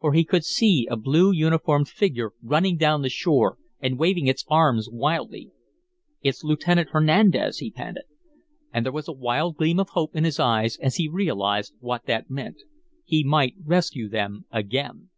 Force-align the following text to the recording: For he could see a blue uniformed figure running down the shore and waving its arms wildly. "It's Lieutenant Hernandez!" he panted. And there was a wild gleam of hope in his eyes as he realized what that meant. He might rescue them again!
For 0.00 0.12
he 0.12 0.26
could 0.26 0.44
see 0.44 0.86
a 0.90 0.98
blue 0.98 1.32
uniformed 1.32 1.88
figure 1.88 2.32
running 2.42 2.76
down 2.76 3.00
the 3.00 3.08
shore 3.08 3.56
and 3.80 3.98
waving 3.98 4.26
its 4.26 4.44
arms 4.48 4.86
wildly. 4.92 5.50
"It's 6.20 6.44
Lieutenant 6.44 6.90
Hernandez!" 6.90 7.60
he 7.60 7.70
panted. 7.70 8.04
And 8.70 8.84
there 8.84 8.92
was 8.92 9.08
a 9.08 9.12
wild 9.12 9.56
gleam 9.56 9.80
of 9.80 9.88
hope 9.88 10.14
in 10.14 10.24
his 10.24 10.38
eyes 10.38 10.76
as 10.82 10.96
he 10.96 11.08
realized 11.08 11.72
what 11.80 12.04
that 12.04 12.28
meant. 12.28 12.58
He 13.06 13.24
might 13.24 13.54
rescue 13.64 14.10
them 14.10 14.44
again! 14.50 15.08